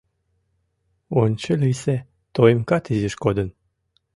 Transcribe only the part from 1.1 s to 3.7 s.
Ончылийысе тоимкат изиш кодын...